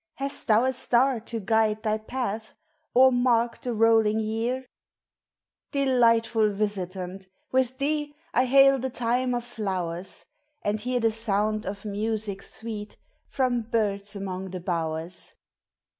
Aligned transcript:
Hast 0.15 0.47
thou 0.47 0.63
a 0.63 0.73
star 0.73 1.19
t<> 1.19 1.39
guide 1.45 1.81
Hi} 1.85 1.99
path, 1.99 2.55
Or 2.95 3.11
mark 3.11 3.61
the 3.61 3.69
polling 3.71 4.19
year? 4.19 4.65
Delightful 5.71 6.49
visitant' 6.49 7.27
v 7.53 7.59
Itll 7.59 8.13
I 8.33 8.45
hail 8.45 8.79
the 8.79 8.89
time 8.89 9.35
of 9.35 9.43
flowei 9.43 10.25
290 10.25 10.25
POEMS 10.25 10.25
OF 10.25 10.63
NATURE. 10.65 10.69
And 10.69 10.83
bear 10.83 10.99
the 11.07 11.11
sound 11.11 11.65
of 11.67 11.85
music 11.85 12.41
sweet 12.41 12.97
From 13.27 13.61
birds 13.61 14.15
among 14.15 14.49
the 14.49 14.59
bowers. 14.59 15.35